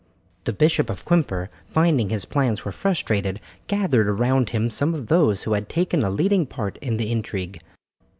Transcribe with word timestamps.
The 0.45 0.51
Bishop 0.53 0.89
of 0.89 1.05
Quimper, 1.05 1.51
finding 1.69 2.07
that 2.07 2.13
his 2.15 2.25
plans 2.25 2.65
were 2.65 2.71
frustrated, 2.71 3.39
gathered 3.67 4.07
around 4.07 4.49
him 4.49 4.71
some 4.71 4.95
of 4.95 5.09
those 5.09 5.43
who 5.43 5.53
had 5.53 5.69
taken 5.69 6.03
a 6.03 6.09
leading 6.09 6.47
part 6.47 6.77
in 6.77 6.97
the 6.97 7.11
intrigue. 7.11 7.61